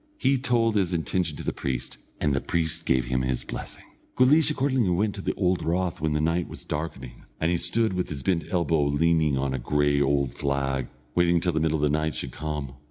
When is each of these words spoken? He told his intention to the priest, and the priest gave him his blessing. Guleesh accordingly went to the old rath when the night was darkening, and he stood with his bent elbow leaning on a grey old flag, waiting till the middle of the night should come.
He 0.17 0.39
told 0.39 0.75
his 0.75 0.95
intention 0.95 1.37
to 1.37 1.43
the 1.43 1.53
priest, 1.53 1.99
and 2.19 2.33
the 2.33 2.41
priest 2.41 2.87
gave 2.87 3.05
him 3.05 3.21
his 3.21 3.43
blessing. 3.43 3.83
Guleesh 4.17 4.49
accordingly 4.49 4.89
went 4.89 5.13
to 5.13 5.21
the 5.21 5.35
old 5.35 5.63
rath 5.63 6.01
when 6.01 6.13
the 6.13 6.19
night 6.19 6.47
was 6.47 6.65
darkening, 6.65 7.25
and 7.39 7.51
he 7.51 7.57
stood 7.57 7.93
with 7.93 8.09
his 8.09 8.23
bent 8.23 8.45
elbow 8.49 8.83
leaning 8.85 9.37
on 9.37 9.53
a 9.53 9.59
grey 9.59 10.01
old 10.01 10.33
flag, 10.33 10.87
waiting 11.13 11.39
till 11.39 11.51
the 11.53 11.59
middle 11.59 11.77
of 11.77 11.83
the 11.83 11.97
night 11.99 12.15
should 12.15 12.31
come. 12.31 12.73